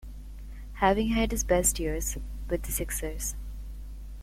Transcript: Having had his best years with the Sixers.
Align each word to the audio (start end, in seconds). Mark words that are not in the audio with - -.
Having 0.79 1.09
had 1.09 1.29
his 1.29 1.43
best 1.43 1.79
years 1.79 2.17
with 2.49 2.63
the 2.63 2.71
Sixers. 2.71 3.35